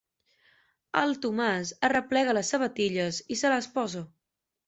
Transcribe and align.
El 1.01 1.11
Tomàs 1.25 1.73
arreplega 1.89 2.35
les 2.37 2.51
sabatilles 2.55 3.23
i 3.35 3.39
se 3.43 3.55
les 3.55 3.71
posa. 3.79 4.05